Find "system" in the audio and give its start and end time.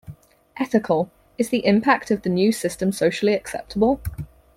2.51-2.91